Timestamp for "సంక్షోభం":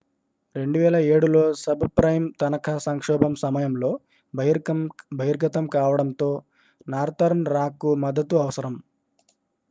2.85-3.33